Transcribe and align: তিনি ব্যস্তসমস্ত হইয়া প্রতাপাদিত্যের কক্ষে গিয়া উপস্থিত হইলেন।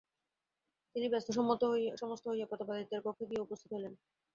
তিনি 0.95 1.07
ব্যস্তসমস্ত 1.09 1.63
হইয়া 2.25 2.49
প্রতাপাদিত্যের 2.51 3.03
কক্ষে 3.05 3.25
গিয়া 3.29 3.45
উপস্থিত 3.45 3.69
হইলেন। 3.73 3.93